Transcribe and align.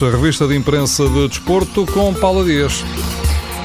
A 0.00 0.10
revista 0.10 0.46
de 0.46 0.54
imprensa 0.54 1.08
de 1.08 1.26
desporto 1.26 1.84
com 1.84 2.14
Paula 2.14 2.44
Dias. 2.44 2.84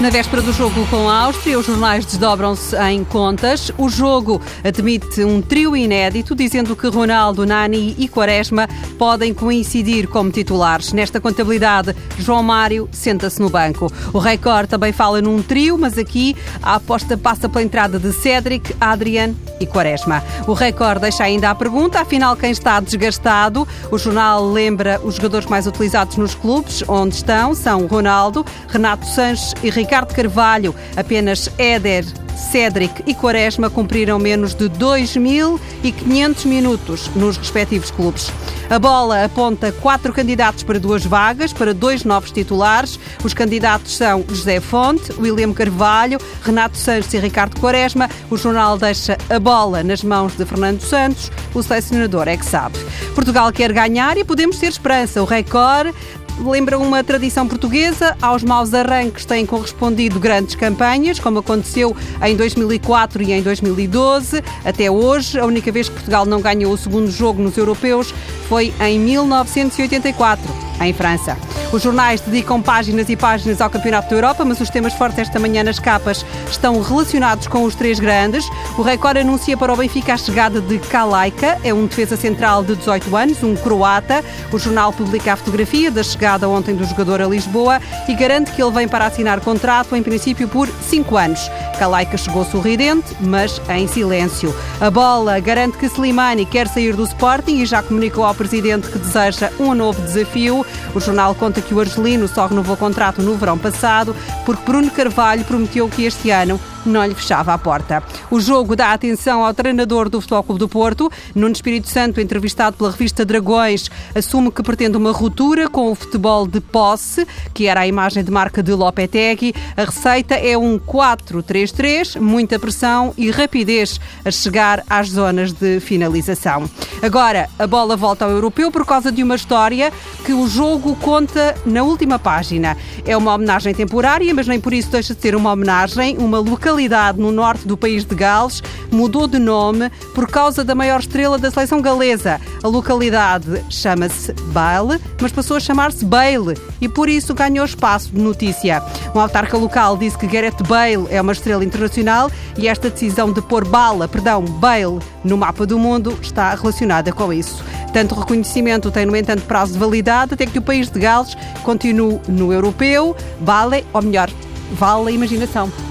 Na 0.00 0.08
véspera 0.08 0.40
do 0.40 0.50
jogo 0.50 0.86
com 0.86 1.10
a 1.10 1.24
Áustria, 1.24 1.58
os 1.58 1.66
jornais 1.66 2.06
desdobram-se 2.06 2.74
em 2.88 3.04
contas. 3.04 3.70
O 3.76 3.90
jogo 3.90 4.40
admite 4.64 5.22
um 5.22 5.42
trio 5.42 5.76
inédito, 5.76 6.34
dizendo 6.34 6.74
que 6.74 6.88
Ronaldo, 6.88 7.44
Nani 7.44 7.94
e 7.98 8.08
Quaresma 8.08 8.66
podem 8.98 9.34
coincidir 9.34 10.08
como 10.08 10.30
titulares. 10.30 10.94
Nesta 10.94 11.20
contabilidade, 11.20 11.94
João 12.18 12.42
Mário 12.42 12.88
senta-se 12.90 13.38
no 13.42 13.50
banco. 13.50 13.92
O 14.10 14.18
Record 14.18 14.70
também 14.70 14.90
fala 14.90 15.20
num 15.20 15.42
trio, 15.42 15.76
mas 15.76 15.98
aqui 15.98 16.34
a 16.62 16.76
aposta 16.76 17.18
passa 17.18 17.46
pela 17.46 17.62
entrada 17.62 17.98
de 17.98 18.10
Cédric, 18.10 18.74
Adrian 18.80 19.34
e 19.60 19.66
Quaresma. 19.66 20.24
O 20.46 20.54
Record 20.54 21.02
deixa 21.02 21.24
ainda 21.24 21.50
a 21.50 21.54
pergunta, 21.54 22.00
afinal, 22.00 22.34
quem 22.36 22.52
está 22.52 22.80
desgastado? 22.80 23.68
O 23.90 23.98
jornal 23.98 24.50
lembra 24.50 24.98
os 25.04 25.16
jogadores 25.16 25.46
mais 25.46 25.66
utilizados 25.66 26.16
nos 26.16 26.34
clubes, 26.34 26.82
onde 26.88 27.16
estão, 27.16 27.54
são 27.54 27.86
Ronaldo, 27.86 28.46
Renato 28.66 29.04
Sanches 29.04 29.52
e 29.62 29.68
Ricardo 29.68 29.89
Ricardo 29.90 30.14
Carvalho, 30.14 30.72
apenas 30.96 31.50
Éder, 31.58 32.04
Cédric 32.52 33.02
e 33.08 33.12
Quaresma 33.12 33.68
cumpriram 33.68 34.20
menos 34.20 34.54
de 34.54 34.70
2.500 34.70 36.46
minutos 36.46 37.10
nos 37.16 37.36
respectivos 37.36 37.90
clubes. 37.90 38.30
A 38.70 38.78
bola 38.78 39.24
aponta 39.24 39.72
quatro 39.72 40.12
candidatos 40.12 40.62
para 40.62 40.78
duas 40.78 41.04
vagas, 41.04 41.52
para 41.52 41.74
dois 41.74 42.04
novos 42.04 42.30
titulares. 42.30 43.00
Os 43.24 43.34
candidatos 43.34 43.96
são 43.96 44.24
José 44.28 44.60
Fonte, 44.60 45.12
William 45.18 45.52
Carvalho, 45.52 46.20
Renato 46.44 46.76
Santos 46.76 47.12
e 47.12 47.18
Ricardo 47.18 47.58
Quaresma. 47.60 48.08
O 48.30 48.36
jornal 48.36 48.78
deixa 48.78 49.18
a 49.28 49.40
bola 49.40 49.82
nas 49.82 50.04
mãos 50.04 50.36
de 50.36 50.44
Fernando 50.44 50.80
Santos. 50.82 51.32
O 51.52 51.64
selecionador 51.64 52.28
é 52.28 52.36
que 52.36 52.44
sabe. 52.44 52.78
Portugal 53.12 53.50
quer 53.52 53.72
ganhar 53.72 54.16
e 54.16 54.22
podemos 54.22 54.56
ter 54.56 54.68
esperança. 54.68 55.20
O 55.20 55.24
recorde 55.24 55.92
lembra 56.40 56.78
uma 56.78 57.04
tradição 57.04 57.46
portuguesa. 57.46 58.16
Aos 58.20 58.42
maus 58.42 58.72
arranques 58.72 59.24
têm 59.24 59.44
correspondido 59.44 60.18
grandes 60.18 60.54
campanhas, 60.54 61.18
como 61.18 61.38
aconteceu 61.38 61.96
em 62.22 62.36
2004 62.36 63.22
e 63.22 63.32
em 63.32 63.42
2012. 63.42 64.42
Até 64.64 64.90
hoje, 64.90 65.38
a 65.38 65.44
única 65.44 65.70
vez 65.70 65.88
que 65.88 65.94
Portugal 65.94 66.24
não 66.24 66.40
ganhou 66.40 66.72
o 66.72 66.78
segundo 66.78 67.10
jogo 67.10 67.42
nos 67.42 67.56
europeus 67.56 68.14
foi 68.48 68.72
em 68.80 68.98
1984, 68.98 70.44
em 70.80 70.92
França. 70.92 71.49
Os 71.72 71.82
jornais 71.82 72.20
dedicam 72.20 72.60
páginas 72.60 73.08
e 73.08 73.16
páginas 73.16 73.60
ao 73.60 73.70
Campeonato 73.70 74.10
da 74.10 74.16
Europa, 74.16 74.44
mas 74.44 74.60
os 74.60 74.68
temas 74.68 74.92
fortes 74.92 75.20
esta 75.20 75.38
manhã 75.38 75.62
nas 75.62 75.78
capas 75.78 76.26
estão 76.50 76.82
relacionados 76.82 77.46
com 77.46 77.62
os 77.62 77.76
três 77.76 78.00
grandes. 78.00 78.44
O 78.76 78.82
Record 78.82 79.18
anuncia 79.18 79.56
para 79.56 79.72
o 79.72 79.76
Benfica 79.76 80.14
a 80.14 80.16
chegada 80.16 80.60
de 80.60 80.80
Kalaika, 80.80 81.58
é 81.62 81.72
um 81.72 81.86
defesa 81.86 82.16
central 82.16 82.64
de 82.64 82.74
18 82.74 83.16
anos, 83.16 83.42
um 83.44 83.54
croata. 83.54 84.24
O 84.52 84.58
jornal 84.58 84.92
publica 84.92 85.32
a 85.32 85.36
fotografia 85.36 85.92
da 85.92 86.02
chegada 86.02 86.48
ontem 86.48 86.74
do 86.74 86.84
jogador 86.84 87.22
a 87.22 87.26
Lisboa 87.26 87.80
e 88.08 88.14
garante 88.14 88.50
que 88.50 88.60
ele 88.60 88.72
vem 88.72 88.88
para 88.88 89.06
assinar 89.06 89.38
contrato, 89.38 89.94
em 89.94 90.02
princípio, 90.02 90.48
por 90.48 90.68
5 90.68 91.16
anos. 91.16 91.48
Kalaika 91.78 92.16
chegou 92.16 92.44
sorridente, 92.44 93.14
mas 93.20 93.62
em 93.68 93.86
silêncio. 93.86 94.52
A 94.80 94.90
bola 94.90 95.38
garante 95.38 95.78
que 95.78 95.86
Slimani 95.86 96.44
quer 96.44 96.66
sair 96.66 96.96
do 96.96 97.04
Sporting 97.04 97.58
e 97.60 97.66
já 97.66 97.80
comunicou 97.80 98.24
ao 98.24 98.34
presidente 98.34 98.88
que 98.88 98.98
deseja 98.98 99.50
um 99.58 99.72
novo 99.72 100.02
desafio. 100.02 100.66
O 100.94 101.00
jornal 101.00 101.32
conta 101.34 101.59
que 101.62 101.74
o 101.74 101.80
argelino 101.80 102.26
só 102.28 102.46
renovou 102.46 102.76
contrato 102.76 103.22
no 103.22 103.36
verão 103.36 103.58
passado 103.58 104.14
porque 104.44 104.64
Bruno 104.64 104.90
Carvalho 104.90 105.44
prometeu 105.44 105.88
que 105.88 106.04
este 106.04 106.30
ano 106.30 106.60
não 106.84 107.04
lhe 107.04 107.14
fechava 107.14 107.52
a 107.52 107.58
porta. 107.58 108.02
O 108.30 108.40
jogo 108.40 108.74
dá 108.74 108.92
atenção 108.92 109.44
ao 109.44 109.52
treinador 109.52 110.08
do 110.08 110.20
Futebol 110.20 110.42
Clube 110.42 110.58
do 110.58 110.68
Porto. 110.68 111.10
Nuno 111.34 111.52
Espírito 111.52 111.88
Santo, 111.88 112.20
entrevistado 112.20 112.76
pela 112.76 112.90
revista 112.90 113.24
Dragões, 113.24 113.90
assume 114.14 114.50
que 114.50 114.62
pretende 114.62 114.96
uma 114.96 115.12
ruptura 115.12 115.68
com 115.68 115.90
o 115.90 115.94
futebol 115.94 116.46
de 116.46 116.60
posse, 116.60 117.26
que 117.52 117.66
era 117.66 117.80
a 117.80 117.86
imagem 117.86 118.24
de 118.24 118.30
marca 118.30 118.62
de 118.62 118.72
Lopetegui. 118.72 119.54
A 119.76 119.84
receita 119.84 120.34
é 120.34 120.56
um 120.56 120.78
4-3-3, 120.78 122.18
muita 122.20 122.58
pressão 122.58 123.12
e 123.16 123.30
rapidez 123.30 124.00
a 124.24 124.30
chegar 124.30 124.82
às 124.88 125.10
zonas 125.10 125.52
de 125.52 125.80
finalização. 125.80 126.68
Agora, 127.02 127.48
a 127.58 127.66
bola 127.66 127.96
volta 127.96 128.24
ao 128.24 128.30
europeu 128.30 128.70
por 128.70 128.86
causa 128.86 129.12
de 129.12 129.22
uma 129.22 129.34
história 129.34 129.92
que 130.24 130.32
o 130.32 130.48
jogo 130.48 130.96
conta 130.96 131.54
na 131.66 131.82
última 131.82 132.18
página. 132.18 132.76
É 133.04 133.16
uma 133.16 133.34
homenagem 133.34 133.74
temporária, 133.74 134.32
mas 134.34 134.46
nem 134.46 134.60
por 134.60 134.72
isso 134.72 134.90
deixa 134.90 135.14
de 135.14 135.20
ser 135.20 135.34
uma 135.34 135.52
homenagem, 135.52 136.16
uma 136.18 136.38
localização 136.38 136.69
localidade 136.70 137.18
no 137.18 137.32
norte 137.32 137.66
do 137.66 137.76
país 137.76 138.04
de 138.04 138.14
Gales 138.14 138.62
mudou 138.92 139.26
de 139.26 139.40
nome 139.40 139.90
por 140.14 140.30
causa 140.30 140.62
da 140.62 140.72
maior 140.72 141.00
estrela 141.00 141.36
da 141.36 141.50
seleção 141.50 141.82
galesa. 141.82 142.40
A 142.62 142.68
localidade 142.68 143.64
chama-se 143.68 144.32
Bale, 144.52 145.00
mas 145.20 145.32
passou 145.32 145.56
a 145.56 145.60
chamar-se 145.60 146.04
Bale 146.04 146.56
e 146.80 146.88
por 146.88 147.08
isso 147.08 147.34
ganhou 147.34 147.64
espaço 147.64 148.10
de 148.12 148.20
notícia. 148.20 148.80
Um 149.12 149.18
autarca 149.18 149.56
local 149.56 149.96
disse 149.96 150.16
que 150.16 150.28
Gareth 150.28 150.62
Bale 150.68 151.08
é 151.10 151.20
uma 151.20 151.32
estrela 151.32 151.64
internacional 151.64 152.30
e 152.56 152.68
esta 152.68 152.88
decisão 152.88 153.32
de 153.32 153.42
pôr 153.42 153.64
bala, 153.64 154.06
perdão, 154.06 154.44
Bale 154.44 155.00
no 155.24 155.36
mapa 155.36 155.66
do 155.66 155.76
mundo 155.76 156.16
está 156.22 156.54
relacionada 156.54 157.12
com 157.12 157.32
isso. 157.32 157.64
Tanto 157.92 158.14
reconhecimento 158.14 158.92
tem, 158.92 159.06
no 159.06 159.16
entanto, 159.16 159.42
prazo 159.42 159.72
de 159.72 159.78
validade 159.80 160.34
até 160.34 160.46
que 160.46 160.60
o 160.60 160.62
país 160.62 160.88
de 160.88 161.00
Gales 161.00 161.36
continue 161.64 162.20
no 162.28 162.52
europeu, 162.52 163.16
vale, 163.40 163.84
ou 163.92 164.02
melhor, 164.02 164.30
vale 164.72 165.08
a 165.08 165.10
imaginação. 165.10 165.89